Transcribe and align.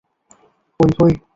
ওই, 0.79 0.91
হই। 0.99 1.13